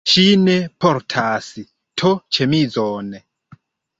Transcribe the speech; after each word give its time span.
Ŝi 0.11 0.21
ne 0.45 0.53
portas 0.85 1.51
to-ĉemizon 2.03 3.13